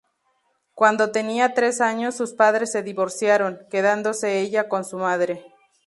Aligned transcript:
Cuando 0.73 1.11
tenía 1.11 1.53
tres 1.53 1.79
años 1.79 2.15
sus 2.15 2.33
padres 2.33 2.71
se 2.71 2.81
divorciaron, 2.81 3.67
quedándose 3.69 4.39
ella 4.39 4.67
con 4.67 4.83
su 4.83 4.97
madre. 4.97 5.45